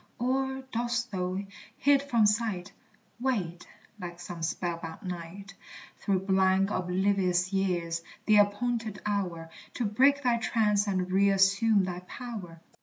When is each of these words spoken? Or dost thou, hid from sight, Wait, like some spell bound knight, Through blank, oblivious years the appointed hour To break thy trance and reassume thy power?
Or 0.17 0.63
dost 0.71 1.11
thou, 1.11 1.37
hid 1.77 2.01
from 2.01 2.25
sight, 2.25 2.71
Wait, 3.19 3.67
like 3.99 4.19
some 4.19 4.41
spell 4.41 4.77
bound 4.77 5.03
knight, 5.03 5.53
Through 5.97 6.21
blank, 6.21 6.71
oblivious 6.71 7.53
years 7.53 8.01
the 8.25 8.37
appointed 8.37 8.99
hour 9.05 9.51
To 9.75 9.85
break 9.85 10.23
thy 10.23 10.37
trance 10.37 10.87
and 10.87 11.11
reassume 11.11 11.83
thy 11.83 11.99
power? 11.99 12.59